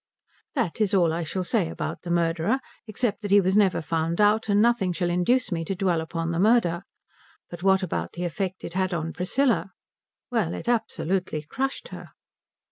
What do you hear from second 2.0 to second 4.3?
the murderer, except that he was never found